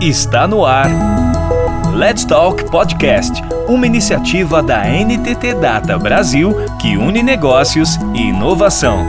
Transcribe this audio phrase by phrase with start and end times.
[0.00, 0.88] Está no ar.
[1.94, 9.04] Let's Talk Podcast, uma iniciativa da NTT Data Brasil que une negócios e inovação.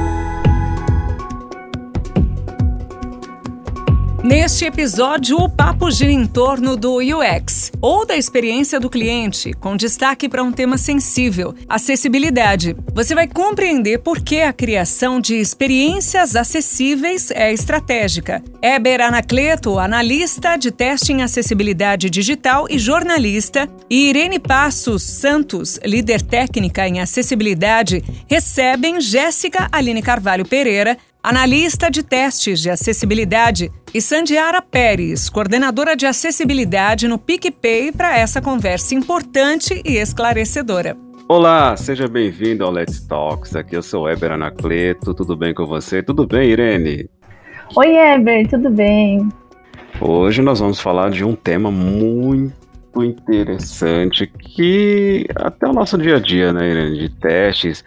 [4.21, 9.75] Neste episódio, o papo gira em torno do UX, ou da experiência do cliente, com
[9.75, 12.75] destaque para um tema sensível, acessibilidade.
[12.93, 18.43] Você vai compreender por que a criação de experiências acessíveis é estratégica.
[18.61, 26.21] Eber Anacleto, analista de teste em acessibilidade digital e jornalista, e Irene Passos Santos, líder
[26.21, 34.61] técnica em acessibilidade, recebem Jéssica Aline Carvalho Pereira, analista de testes de acessibilidade, e Sandiara
[34.61, 40.97] Pérez, coordenadora de acessibilidade no PicPay, para essa conversa importante e esclarecedora.
[41.27, 43.55] Olá, seja bem-vindo ao Let's Talks.
[43.55, 45.13] Aqui eu sou Eber Anacleto.
[45.13, 46.01] Tudo bem com você?
[46.01, 47.09] Tudo bem, Irene?
[47.75, 49.29] Oi, Eber, tudo bem?
[49.99, 52.51] Hoje nós vamos falar de um tema muito
[53.03, 57.83] interessante que até o nosso dia a dia, né, Irene, de testes,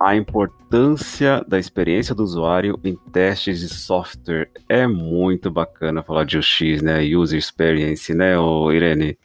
[0.00, 4.50] a importância da experiência do usuário em testes de software.
[4.68, 7.02] É muito bacana falar de UX, né?
[7.02, 8.34] User Experience, né,
[8.72, 9.18] Irene?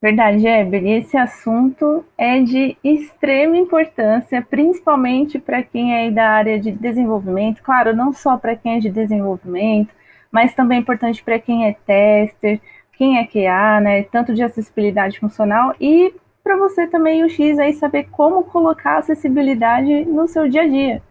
[0.00, 0.86] Verdade, Eber.
[0.86, 7.62] Esse assunto é de extrema importância, principalmente para quem é da área de desenvolvimento.
[7.62, 9.94] Claro, não só para quem é de desenvolvimento,
[10.30, 12.60] mas também é importante para quem é tester,
[12.96, 14.02] quem é QA, né?
[14.04, 16.14] Tanto de acessibilidade funcional e
[16.46, 21.02] para você também o X aí saber como colocar acessibilidade no seu dia a dia.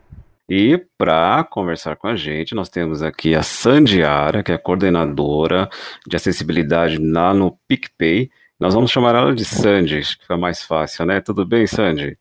[0.48, 5.68] E para conversar com a gente, nós temos aqui a Sandiara, que é coordenadora
[6.08, 8.30] de acessibilidade lá no PicPay.
[8.58, 11.20] Nós vamos chamar ela de Sandy, que fica mais fácil, né?
[11.20, 12.18] Tudo bem, Sandy?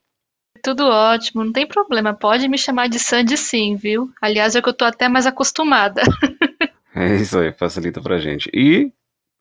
[0.61, 2.15] Tudo ótimo, não tem problema.
[2.15, 4.11] Pode me chamar de Sandy sim, viu?
[4.21, 6.03] Aliás, é que eu tô até mais acostumada.
[6.97, 8.51] é isso aí, facilita pra gente.
[8.53, 8.91] E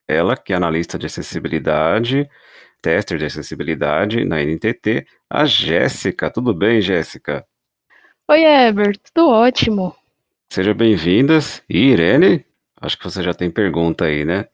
[0.08, 2.30] ela, que é analista de acessibilidade,
[2.84, 6.30] tester de acessibilidade na NTT, a Jéssica.
[6.30, 7.46] Tudo bem, Jéssica?
[8.28, 9.96] Oi, Eber, tudo ótimo.
[10.50, 11.64] Sejam bem-vindas.
[11.70, 12.46] E Irene,
[12.80, 14.48] acho que você já tem pergunta aí, né?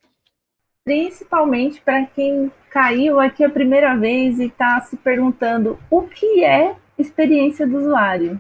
[0.85, 6.75] Principalmente para quem caiu aqui a primeira vez e está se perguntando o que é
[6.99, 8.39] experiência do usuário.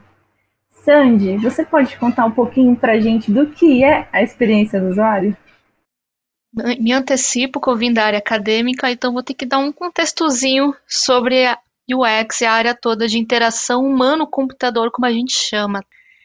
[0.69, 4.89] Sandy, você pode contar um pouquinho para a gente do que é a experiência do
[4.89, 5.35] usuário?
[6.53, 10.75] Me antecipo que eu vim da área acadêmica, então vou ter que dar um contextozinho
[10.87, 11.57] sobre a
[11.91, 15.83] UX, a área toda de interação humano-computador, como a gente chama.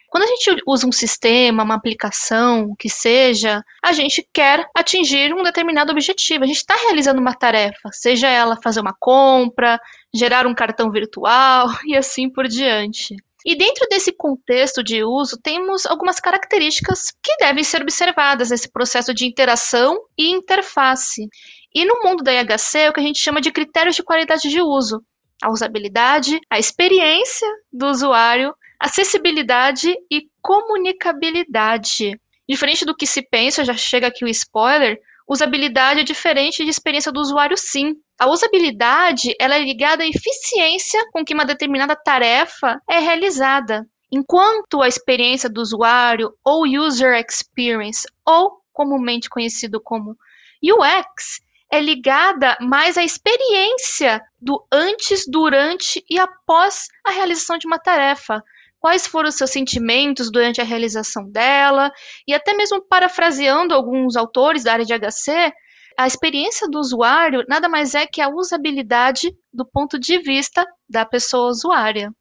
[0.08, 5.34] Quando a gente usa um sistema, uma aplicação, o que seja, a gente quer atingir
[5.34, 6.44] um determinado objetivo.
[6.44, 9.80] A gente está realizando uma tarefa, seja ela fazer uma compra,
[10.14, 13.16] gerar um cartão virtual e assim por diante.
[13.44, 19.12] E dentro desse contexto de uso, temos algumas características que devem ser observadas nesse processo
[19.12, 21.28] de interação e interface.
[21.74, 24.48] E no mundo da IHC, é o que a gente chama de critérios de qualidade
[24.48, 25.04] de uso.
[25.42, 32.18] A usabilidade, a experiência do usuário, acessibilidade e comunicabilidade.
[32.48, 37.12] Diferente do que se pensa, já chega aqui o spoiler, usabilidade é diferente de experiência
[37.12, 37.94] do usuário sim.
[38.18, 44.80] A usabilidade ela é ligada à eficiência com que uma determinada tarefa é realizada, enquanto
[44.80, 50.16] a experiência do usuário ou user experience, ou comumente conhecido como
[50.62, 57.78] UX, é ligada mais à experiência do antes, durante e após a realização de uma
[57.78, 58.42] tarefa.
[58.78, 61.90] Quais foram os seus sentimentos durante a realização dela,
[62.28, 65.52] e até mesmo parafraseando alguns autores da área de HC,
[65.96, 71.04] a experiência do usuário nada mais é que a usabilidade do ponto de vista da
[71.04, 72.12] pessoa usuária.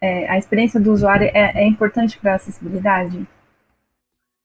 [0.00, 3.26] É, a experiência do usuário é, é importante para a acessibilidade?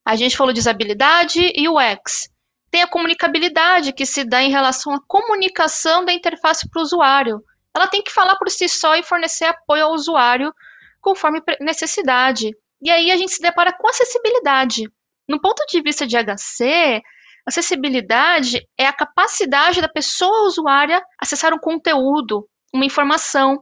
[0.05, 2.29] A gente falou de usabilidade e UX.
[2.71, 7.43] Tem a comunicabilidade, que se dá em relação à comunicação da interface para o usuário.
[7.75, 10.53] Ela tem que falar por si só e fornecer apoio ao usuário
[11.01, 12.51] conforme necessidade.
[12.81, 14.89] E aí a gente se depara com acessibilidade.
[15.27, 17.01] No ponto de vista de HC,
[17.49, 23.57] Acessibilidade é a capacidade da pessoa usuária acessar um conteúdo, uma informação,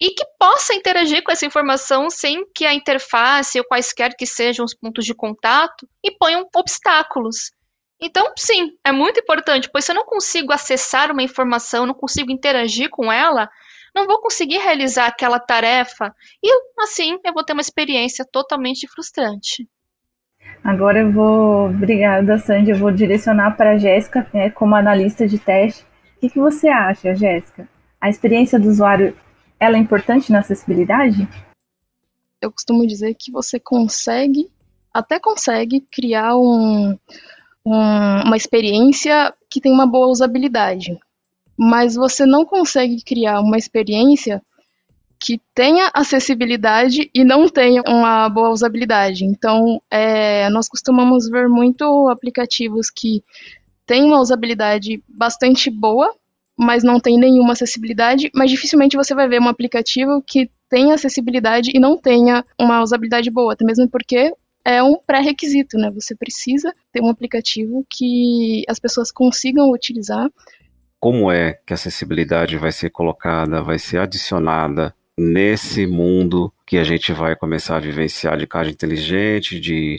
[0.00, 4.64] e que possa interagir com essa informação sem que a interface ou quaisquer que sejam
[4.64, 7.52] os pontos de contato imponham obstáculos.
[8.00, 12.32] Então, sim, é muito importante, pois se eu não consigo acessar uma informação, não consigo
[12.32, 13.46] interagir com ela,
[13.94, 19.68] não vou conseguir realizar aquela tarefa e, assim, eu vou ter uma experiência totalmente frustrante.
[20.62, 25.38] Agora eu vou, obrigada Sandy, eu vou direcionar para a Jéssica, né, como analista de
[25.38, 25.82] teste.
[26.16, 27.68] O que, que você acha, Jéssica?
[28.00, 29.16] A experiência do usuário,
[29.58, 31.28] ela é importante na acessibilidade?
[32.40, 34.48] Eu costumo dizer que você consegue,
[34.92, 36.96] até consegue criar um,
[37.64, 40.98] um, uma experiência que tem uma boa usabilidade.
[41.56, 44.42] Mas você não consegue criar uma experiência
[45.20, 49.24] que tenha acessibilidade e não tenha uma boa usabilidade.
[49.24, 53.22] Então, é, nós costumamos ver muito aplicativos que
[53.86, 56.14] têm uma usabilidade bastante boa,
[56.56, 61.70] mas não tem nenhuma acessibilidade, mas dificilmente você vai ver um aplicativo que tenha acessibilidade
[61.74, 64.32] e não tenha uma usabilidade boa, até mesmo porque
[64.64, 65.90] é um pré-requisito, né?
[65.92, 70.28] Você precisa ter um aplicativo que as pessoas consigam utilizar.
[71.00, 76.84] Como é que a acessibilidade vai ser colocada, vai ser adicionada nesse mundo que a
[76.84, 79.98] gente vai começar a vivenciar de casa inteligente, de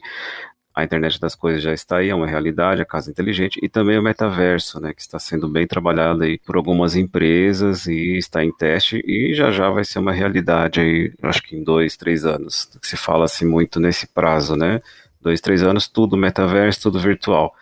[0.73, 3.97] a internet das coisas já está aí, é uma realidade, a casa inteligente, e também
[3.97, 8.51] o metaverso, né, que está sendo bem trabalhado aí por algumas empresas e está em
[8.51, 12.69] teste e já já vai ser uma realidade aí, acho que em dois, três anos,
[12.81, 14.79] se fala assim muito nesse prazo, né,
[15.21, 17.53] dois, três anos, tudo metaverso, tudo virtual.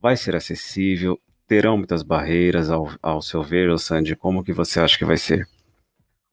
[0.00, 4.98] Vai ser acessível, terão muitas barreiras ao, ao seu ver, Sandy, como que você acha
[4.98, 5.48] que vai ser?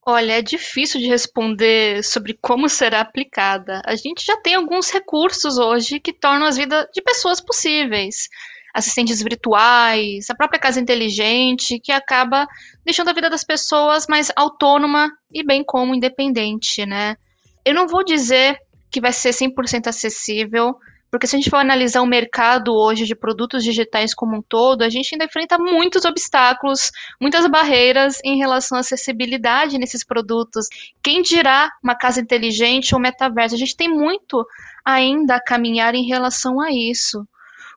[0.06, 3.82] Olha, é difícil de responder sobre como será aplicada.
[3.86, 8.30] A gente já tem alguns recursos hoje que tornam as vidas de pessoas possíveis.
[8.74, 12.48] Assistentes virtuais, a própria casa inteligente, que acaba
[12.86, 17.18] deixando a vida das pessoas mais autônoma e bem como independente, né?
[17.66, 18.58] Eu não vou dizer
[18.90, 20.76] que vai ser 100% acessível,
[21.12, 24.84] porque se a gente for analisar o mercado hoje de produtos digitais como um todo,
[24.84, 30.68] a gente ainda enfrenta muitos obstáculos, muitas barreiras em relação à acessibilidade nesses produtos.
[31.02, 33.56] Quem dirá uma casa inteligente ou metaverso?
[33.56, 34.46] A gente tem muito
[34.86, 37.28] ainda a caminhar em relação a isso.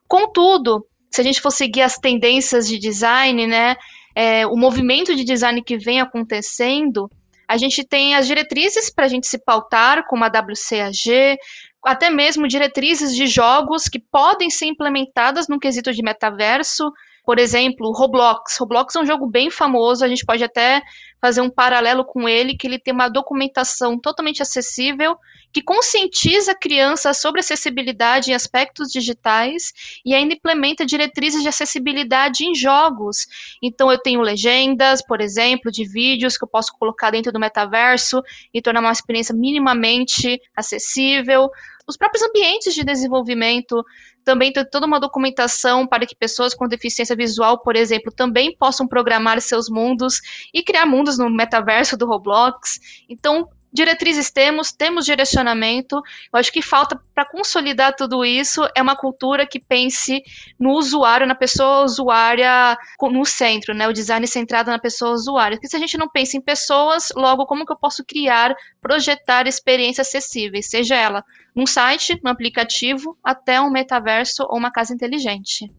[0.07, 3.75] Contudo, se a gente for seguir as tendências de design, né,
[4.15, 7.09] é, o movimento de design que vem acontecendo,
[7.47, 11.37] a gente tem as diretrizes para a gente se pautar, como a WCAG,
[11.85, 16.91] até mesmo diretrizes de jogos que podem ser implementadas no quesito de metaverso.
[17.25, 18.57] Por exemplo, Roblox.
[18.57, 20.81] Roblox é um jogo bem famoso, a gente pode até
[21.21, 25.15] fazer um paralelo com ele, que ele tem uma documentação totalmente acessível,
[25.53, 29.71] que conscientiza crianças sobre acessibilidade em aspectos digitais
[30.03, 33.25] e ainda implementa diretrizes de acessibilidade em jogos.
[33.61, 38.21] Então eu tenho legendas, por exemplo, de vídeos que eu posso colocar dentro do metaverso
[38.53, 41.49] e tornar uma experiência minimamente acessível
[41.87, 43.83] os próprios ambientes de desenvolvimento
[44.23, 48.87] também tem toda uma documentação para que pessoas com deficiência visual, por exemplo, também possam
[48.87, 50.21] programar seus mundos
[50.53, 52.79] e criar mundos no metaverso do Roblox.
[53.09, 55.97] Então, diretrizes temos, temos direcionamento.
[56.31, 60.23] Eu acho que falta para consolidar tudo isso é uma cultura que pense
[60.59, 63.87] no usuário, na pessoa usuária no centro, né?
[63.87, 65.57] O design centrado na pessoa usuária.
[65.57, 69.47] Porque se a gente não pensa em pessoas, logo como que eu posso criar, projetar
[69.47, 75.71] experiências acessíveis, seja ela num site, no aplicativo, até um metaverso ou uma casa inteligente.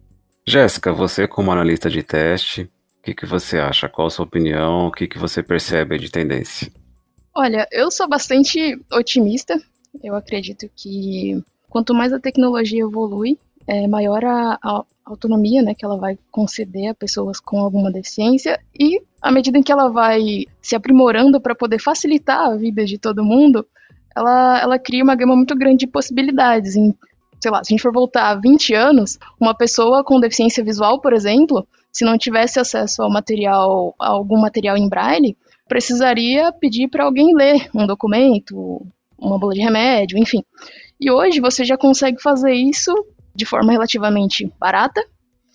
[0.47, 2.63] Jéssica, você como analista de teste,
[2.99, 3.89] o que, que você acha?
[3.89, 4.87] Qual a sua opinião?
[4.87, 6.71] O que, que você percebe de tendência?
[7.35, 9.61] Olha, eu sou bastante otimista.
[10.03, 15.85] Eu acredito que quanto mais a tecnologia evolui, é maior a, a, autonomia né, que
[15.85, 20.47] ela vai conceder a pessoas com alguma deficiência e à medida em que ela vai
[20.63, 23.67] se aprimorando para poder facilitar a vida de todo mundo,
[24.17, 26.77] ela, ela cria uma gama muito grande de possibilidades.
[26.77, 26.95] Em,
[27.41, 31.01] sei lá, se a gente for voltar a 20 anos, uma pessoa com deficiência visual,
[31.01, 35.37] por exemplo, se não tivesse acesso ao material, a algum material em braille,
[35.69, 38.87] precisaria pedir para alguém ler um documento,
[39.19, 40.43] uma bola de remédio, enfim.
[41.01, 42.93] E hoje você já consegue fazer isso
[43.35, 45.05] de forma relativamente barata,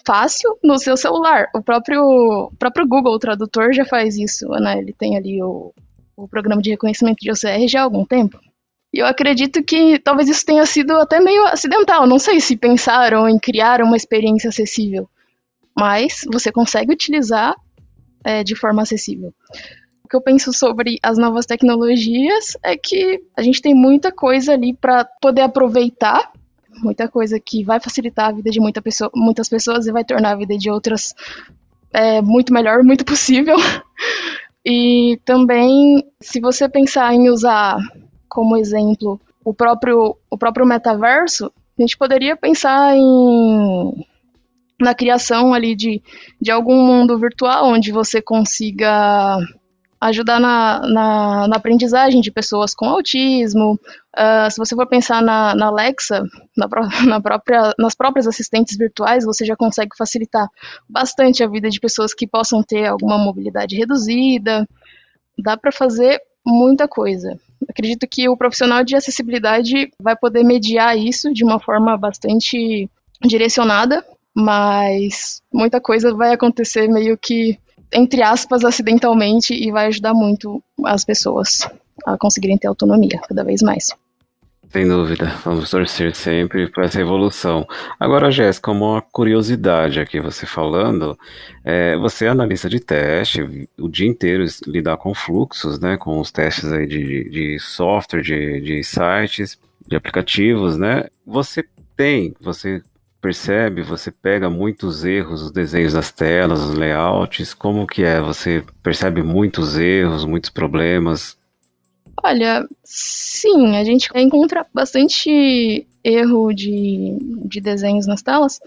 [0.05, 1.47] fácil, no seu celular.
[1.53, 4.79] O próprio, o próprio Google Tradutor já faz isso, né?
[4.79, 5.73] Ele tem ali o,
[6.15, 8.39] o programa de reconhecimento de OCR já há algum tempo.
[8.93, 12.07] E eu acredito que talvez isso tenha sido até meio acidental.
[12.07, 15.07] Não sei se pensaram em criar uma experiência acessível,
[15.77, 17.55] mas você consegue utilizar
[18.23, 19.33] é, de forma acessível
[20.09, 24.73] que eu penso sobre as novas tecnologias é que a gente tem muita coisa ali
[24.73, 26.31] para poder aproveitar,
[26.81, 30.31] muita coisa que vai facilitar a vida de muita pessoa, muitas pessoas e vai tornar
[30.31, 31.13] a vida de outras
[31.93, 33.55] é, muito melhor, muito possível.
[34.65, 37.77] E também, se você pensar em usar
[38.29, 44.05] como exemplo o próprio, o próprio metaverso, a gente poderia pensar em
[44.79, 46.01] na criação ali de,
[46.39, 49.37] de algum mundo virtual onde você consiga
[49.99, 53.77] ajudar na, na, na, aprendizagem de pessoas com autismo.
[54.17, 56.23] Uh, se você for pensar na, na Alexa,
[56.55, 56.67] na,
[57.05, 60.47] na, própria, nas próprias assistentes virtuais, você já consegue facilitar
[60.87, 64.65] bastante a vida de pessoas que possam ter alguma mobilidade reduzida.
[65.37, 67.37] Dá para fazer muita coisa.
[67.67, 72.89] Acredito que o profissional de acessibilidade vai poder mediar isso de uma forma bastante
[73.21, 77.59] direcionada, mas muita coisa vai acontecer meio que,
[77.91, 81.67] entre aspas, acidentalmente e vai ajudar muito as pessoas
[82.05, 83.89] a conseguirem ter autonomia cada vez mais.
[84.71, 87.67] Sem dúvida, vamos torcer sempre para essa evolução.
[87.99, 91.17] Agora, Jéssica, uma curiosidade aqui, você falando,
[91.65, 96.31] é, você é analista de teste, o dia inteiro lidar com fluxos, né, com os
[96.31, 101.05] testes aí de, de software, de, de sites, de aplicativos, né?
[101.25, 101.65] Você
[101.97, 102.79] tem, você
[103.19, 108.21] percebe, você pega muitos erros, os desenhos das telas, os layouts, como que é?
[108.21, 111.38] Você percebe muitos erros, muitos problemas?
[112.23, 118.59] Olha, sim, a gente encontra bastante erro de, de desenhos nas telas,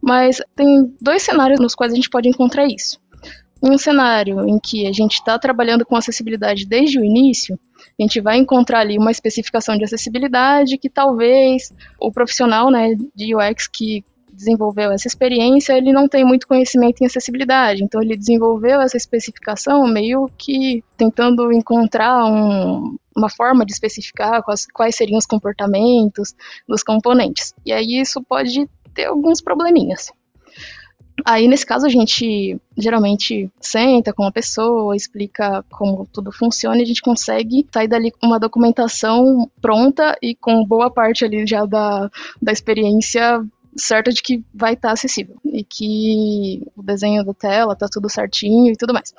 [0.00, 3.00] mas tem dois cenários nos quais a gente pode encontrar isso.
[3.62, 7.58] Em um cenário em que a gente está trabalhando com acessibilidade desde o início,
[7.98, 13.34] a gente vai encontrar ali uma especificação de acessibilidade que talvez o profissional né, de
[13.34, 14.04] UX que
[14.38, 19.86] desenvolveu essa experiência, ele não tem muito conhecimento em acessibilidade, então ele desenvolveu essa especificação
[19.86, 26.34] meio que tentando encontrar um, uma forma de especificar quais, quais seriam os comportamentos
[26.66, 27.52] dos componentes.
[27.66, 30.10] E aí isso pode ter alguns probleminhas.
[31.24, 36.82] Aí, nesse caso, a gente geralmente senta com a pessoa, explica como tudo funciona e
[36.82, 41.66] a gente consegue sair dali com uma documentação pronta e com boa parte ali já
[41.66, 42.08] da,
[42.40, 43.44] da experiência
[43.78, 48.08] certa de que vai estar tá acessível e que o desenho da tela tá tudo
[48.08, 49.14] certinho e tudo mais.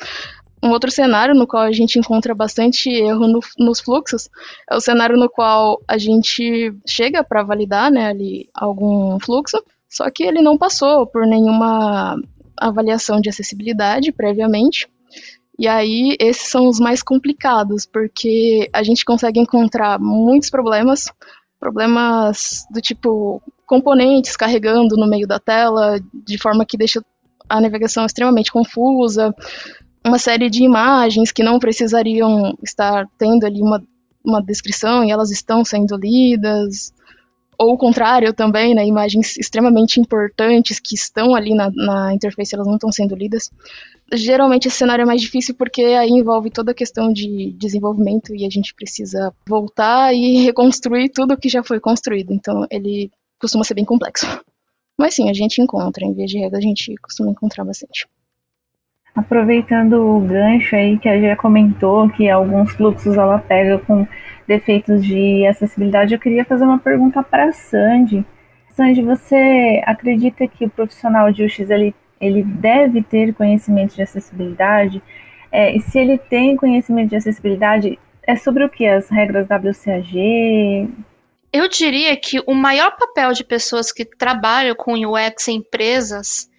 [0.62, 4.30] Um outro cenário no qual a gente encontra bastante erro no, nos fluxos
[4.70, 10.10] é o cenário no qual a gente chega para validar né, ali algum fluxo, só
[10.12, 12.22] que ele não passou por nenhuma
[12.58, 14.88] avaliação de acessibilidade previamente.
[15.58, 21.12] E aí, esses são os mais complicados, porque a gente consegue encontrar muitos problemas,
[21.60, 27.06] problemas do tipo componentes carregando no meio da tela, de forma que deixa
[27.48, 29.34] a navegação extremamente confusa,
[30.04, 33.80] uma série de imagens que não precisariam estar tendo ali uma,
[34.26, 36.92] uma descrição e elas estão sendo lidas,
[37.60, 42.66] ou o contrário também, né, imagens extremamente importantes que estão ali na, na interface, elas
[42.66, 43.52] não estão sendo lidas.
[44.12, 48.48] Geralmente esse cenário é mais difícil porque aí envolve toda a questão de desenvolvimento e
[48.48, 52.34] a gente precisa voltar e reconstruir tudo que já foi construído.
[52.34, 54.27] Então ele costuma ser bem complexo.
[54.98, 58.05] Mas sim, a gente encontra, em vez de regra, a gente costuma encontrar bastante.
[59.15, 64.08] Aproveitando o gancho aí que a Gê comentou, que alguns fluxos ela pega com
[64.48, 68.25] defeitos de acessibilidade, eu queria fazer uma pergunta para a Sandy.
[68.72, 75.01] Sandy, você acredita que o profissional de UX ele, ele deve ter conhecimento de acessibilidade?
[75.51, 78.86] É, e se ele tem conhecimento de acessibilidade, é sobre o que?
[78.86, 80.89] As regras WCAG?
[81.51, 86.50] Eu diria que o maior papel de pessoas que trabalham com UX em empresas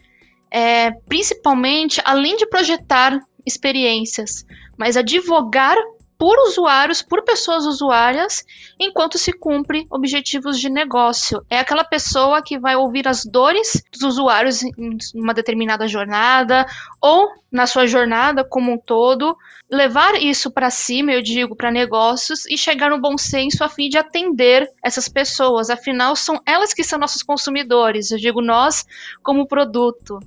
[0.51, 4.45] é principalmente, além de projetar experiências,
[4.77, 5.77] mas advogar
[6.21, 8.45] por usuários, por pessoas usuárias,
[8.79, 11.43] enquanto se cumpre objetivos de negócio.
[11.49, 16.67] É aquela pessoa que vai ouvir as dores dos usuários em uma determinada jornada
[17.01, 19.35] ou na sua jornada como um todo,
[19.71, 23.89] levar isso para cima, eu digo, para negócios e chegar no bom senso a fim
[23.89, 25.71] de atender essas pessoas.
[25.71, 28.11] Afinal, são elas que são nossos consumidores.
[28.11, 28.85] Eu digo nós
[29.23, 30.19] como produto.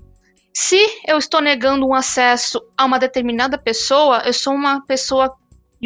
[0.56, 5.36] Se eu estou negando um acesso a uma determinada pessoa, eu sou uma pessoa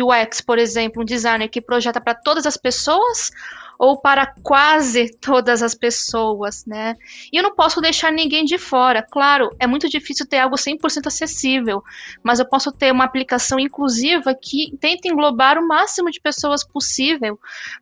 [0.02, 3.32] UX, por exemplo, um designer que projeta para todas as pessoas
[3.80, 6.96] ou para quase todas as pessoas, né?
[7.32, 9.04] E eu não posso deixar ninguém de fora.
[9.04, 11.84] Claro, é muito difícil ter algo 100% acessível,
[12.24, 17.40] mas eu posso ter uma aplicação inclusiva que tenta englobar o máximo de pessoas possível,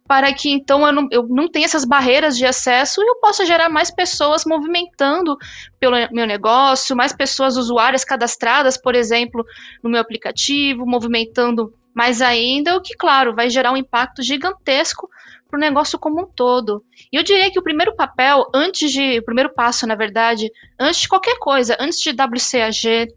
[0.08, 3.46] para que então eu não, eu não tenha essas barreiras de acesso e eu possa
[3.46, 5.38] gerar mais pessoas movimentando
[5.80, 9.46] pelo meu negócio, mais pessoas usuárias cadastradas, por exemplo,
[9.82, 15.10] no meu aplicativo, movimentando mais ainda, o que, claro, vai gerar um impacto gigantesco
[15.50, 16.84] para o negócio como um todo.
[17.12, 19.20] E eu diria que o primeiro papel, antes de.
[19.20, 23.08] O primeiro passo, na verdade, antes de qualquer coisa, antes de WCAG,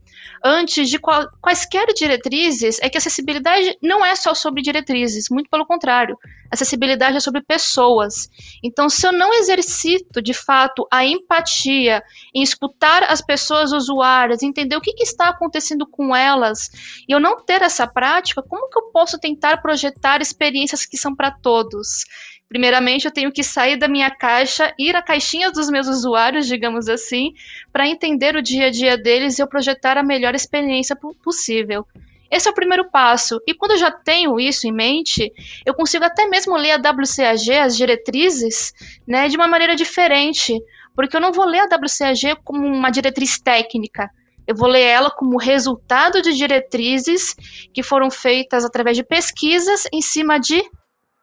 [0.45, 5.67] antes de qual, quaisquer diretrizes, é que acessibilidade não é só sobre diretrizes, muito pelo
[5.67, 6.19] contrário.
[6.51, 8.29] Acessibilidade é sobre pessoas.
[8.63, 12.03] Então, se eu não exercito de fato a empatia
[12.35, 16.71] em escutar as pessoas usuárias, entender o que, que está acontecendo com elas,
[17.07, 21.15] e eu não ter essa prática, como que eu posso tentar projetar experiências que são
[21.15, 22.05] para todos?
[22.49, 26.89] Primeiramente, eu tenho que sair da minha caixa, ir à caixinha dos meus usuários, digamos
[26.89, 27.35] assim,
[27.71, 31.87] para entender o dia a dia deles e eu projetar a melhor experiência possível.
[32.31, 33.39] Esse é o primeiro passo.
[33.47, 35.31] E quando eu já tenho isso em mente,
[35.65, 38.73] eu consigo até mesmo ler a WCAG, as diretrizes,
[39.07, 40.59] né, de uma maneira diferente,
[40.95, 44.11] Porque eu não vou ler a WCAG como uma diretriz técnica.
[44.45, 47.37] Eu vou ler ela como resultado de diretrizes
[47.73, 50.61] que foram feitas através de pesquisas em cima de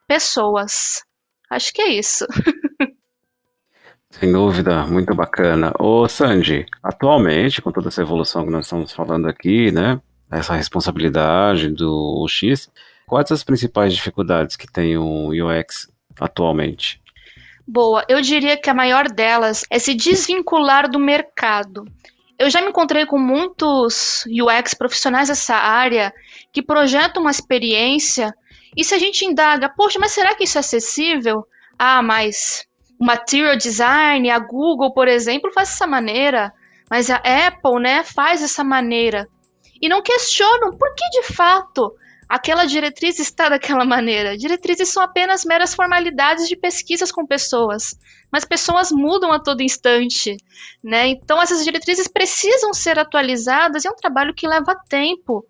[0.07, 1.03] pessoas.
[1.55, 2.27] Acho que é isso.
[4.11, 5.71] Sem dúvida, muito bacana.
[5.79, 11.69] Ô Sandy, atualmente, com toda essa evolução que nós estamos falando aqui, né, essa responsabilidade
[11.69, 12.69] do UX,
[13.07, 17.01] quais as principais dificuldades que tem o UX atualmente?
[17.65, 21.85] Boa, eu diria que a maior delas é se desvincular do mercado.
[22.37, 26.13] Eu já me encontrei com muitos UX profissionais dessa área
[26.51, 28.35] que projetam uma experiência
[28.75, 31.45] e se a gente indaga, poxa, mas será que isso é acessível?
[31.77, 32.65] Ah, mas
[32.99, 36.53] o material design, a Google, por exemplo, faz dessa maneira,
[36.89, 39.27] mas a Apple, né, faz dessa maneira.
[39.81, 41.93] E não questionam por que de fato
[42.27, 44.37] aquela diretriz está daquela maneira.
[44.37, 47.97] Diretrizes são apenas meras formalidades de pesquisas com pessoas,
[48.31, 50.37] mas pessoas mudam a todo instante,
[50.83, 51.07] né?
[51.07, 55.45] Então essas diretrizes precisam ser atualizadas e é um trabalho que leva tempo.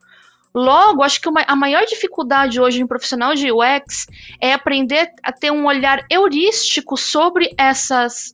[0.56, 4.08] Logo, acho que uma, a maior dificuldade hoje em profissional de UX
[4.40, 8.34] é aprender a ter um olhar heurístico sobre essas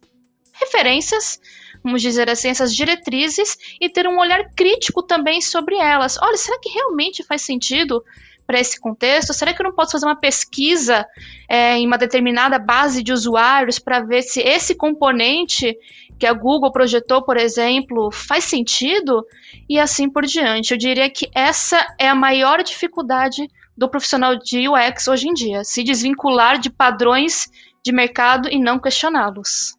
[0.54, 1.42] referências,
[1.84, 6.16] vamos dizer assim, essas diretrizes e ter um olhar crítico também sobre elas.
[6.22, 8.04] Olha, será que realmente faz sentido
[8.46, 9.34] para esse contexto?
[9.34, 11.04] Será que eu não posso fazer uma pesquisa
[11.50, 15.76] é, em uma determinada base de usuários para ver se esse componente
[16.22, 19.26] que a Google projetou, por exemplo, faz sentido?
[19.68, 20.72] E assim por diante.
[20.72, 25.64] Eu diria que essa é a maior dificuldade do profissional de UX hoje em dia,
[25.64, 27.50] se desvincular de padrões
[27.84, 29.76] de mercado e não questioná-los.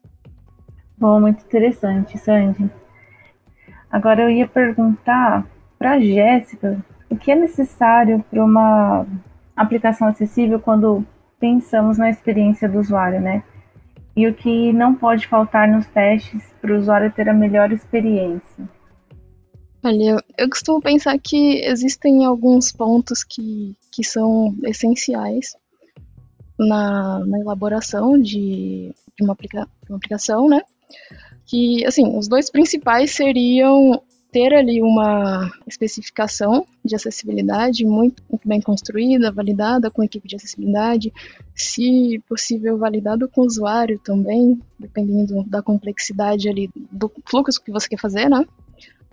[0.97, 2.69] Bom, muito interessante, Sandy.
[3.89, 5.45] Agora eu ia perguntar
[5.79, 6.77] para Jéssica
[7.09, 9.05] o que é necessário para uma
[9.55, 11.05] aplicação acessível quando
[11.39, 13.43] pensamos na experiência do usuário, né?
[14.15, 18.69] E o que não pode faltar nos testes para o usuário ter a melhor experiência?
[19.83, 25.57] Olha, eu costumo pensar que existem alguns pontos que, que são essenciais
[26.57, 30.61] na, na elaboração de, de, uma aplica, uma aplicação, né?
[31.45, 34.01] Que, assim, os dois principais seriam
[34.33, 41.13] ter ali uma especificação de acessibilidade muito, bem construída, validada com a equipe de acessibilidade,
[41.55, 47.87] se possível validado com o usuário também, dependendo da complexidade ali do fluxo que você
[47.87, 48.43] quer fazer, né?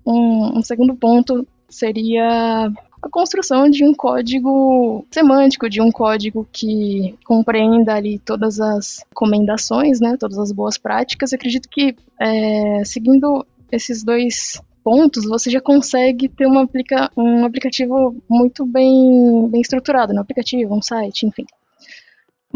[0.07, 7.15] Um, um segundo ponto seria a construção de um código semântico, de um código que
[7.27, 11.33] compreenda ali todas as recomendações, né, todas as boas práticas.
[11.33, 17.45] Eu acredito que é, seguindo esses dois pontos, você já consegue ter uma aplica um
[17.45, 21.47] aplicativo muito bem, bem estruturado, um aplicativo, um site, enfim.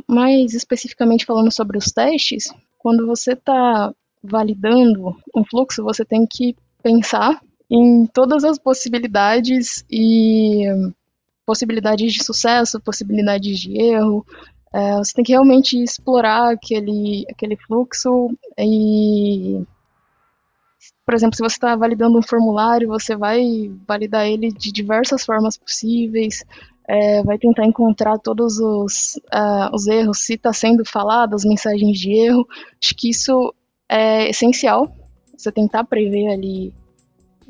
[0.08, 6.56] Mais especificamente falando sobre os testes, quando você está validando um fluxo, você tem que
[6.82, 10.64] pensar em todas as possibilidades e
[11.46, 14.26] possibilidades de sucesso, possibilidades de erro.
[14.72, 19.64] É, você tem que realmente explorar aquele, aquele fluxo e
[21.04, 25.56] por exemplo, se você está validando um formulário, você vai validar ele de diversas formas
[25.56, 26.44] possíveis,
[26.88, 31.98] é, vai tentar encontrar todos os, uh, os erros, se está sendo falado, as mensagens
[31.98, 32.46] de erro.
[32.82, 33.54] Acho que isso
[33.88, 34.94] é essencial,
[35.36, 36.74] você tentar prever ali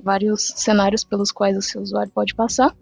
[0.03, 2.75] vários cenários pelos quais o seu usuário pode passar.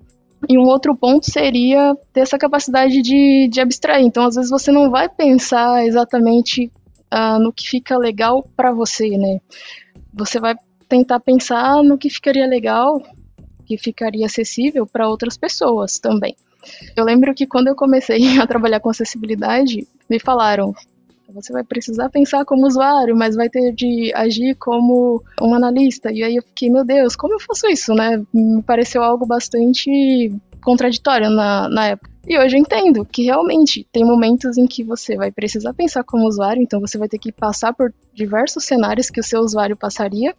[0.48, 4.04] E um outro ponto seria ter essa capacidade de, de abstrair.
[4.04, 6.70] Então, às vezes, você não vai pensar exatamente
[7.12, 9.40] uh, no que fica legal para você, né?
[10.12, 10.54] Você vai
[10.88, 13.02] tentar pensar no que ficaria legal,
[13.64, 16.36] que ficaria acessível para outras pessoas também.
[16.96, 20.74] Eu lembro que quando eu comecei a trabalhar com acessibilidade, me falaram:
[21.32, 26.12] você vai precisar pensar como usuário, mas vai ter de agir como um analista.
[26.12, 28.22] E aí eu fiquei, meu Deus, como eu faço isso, né?
[28.32, 30.30] Me pareceu algo bastante
[30.62, 32.10] contraditório na, na época.
[32.26, 36.26] E hoje eu entendo que realmente tem momentos em que você vai precisar pensar como
[36.26, 40.34] usuário, então você vai ter que passar por diversos cenários que o seu usuário passaria,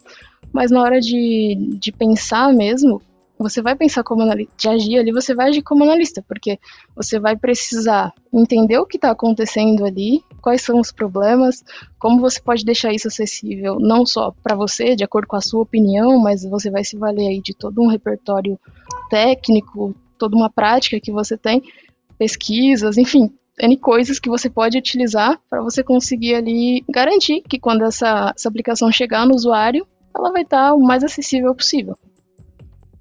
[0.52, 3.02] mas na hora de, de pensar mesmo,
[3.38, 6.58] você vai pensar como analista, de agir ali, você vai agir como analista, porque
[6.94, 11.62] você vai precisar entender o que está acontecendo ali, quais são os problemas,
[11.98, 15.62] como você pode deixar isso acessível, não só para você, de acordo com a sua
[15.62, 18.58] opinião, mas você vai se valer aí de todo um repertório
[19.10, 21.62] técnico, toda uma prática que você tem,
[22.18, 27.84] pesquisas, enfim, N coisas que você pode utilizar para você conseguir ali garantir que quando
[27.84, 31.96] essa, essa aplicação chegar no usuário, ela vai estar tá o mais acessível possível.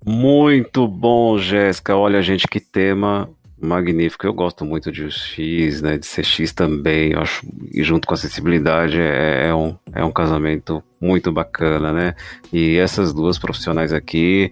[0.05, 1.95] Muito bom, Jéssica.
[1.95, 4.27] Olha, gente, que tema magnífico.
[4.27, 7.13] Eu gosto muito de UX, né, de CX também.
[7.13, 11.93] Eu acho e junto com a acessibilidade é, é, um, é um casamento muito bacana,
[11.93, 12.15] né?
[12.51, 14.51] E essas duas profissionais aqui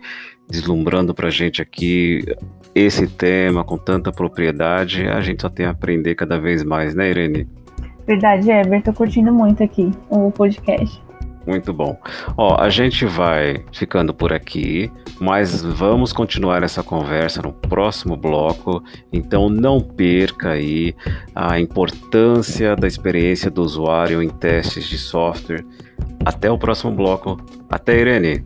[0.52, 2.24] deslumbrando para a gente aqui
[2.76, 7.10] esse tema com tanta propriedade, a gente só tem a aprender cada vez mais, né,
[7.10, 7.48] Irene?
[8.06, 11.02] Verdade, Eber, tô curtindo muito aqui o podcast.
[11.46, 11.98] Muito bom.
[12.38, 18.84] Ó, a gente vai ficando por aqui, mas vamos continuar essa conversa no próximo bloco.
[19.12, 20.94] Então não perca aí
[21.34, 25.66] a importância da experiência do usuário em testes de software.
[26.24, 27.38] Até o próximo bloco.
[27.70, 28.46] Até Irene.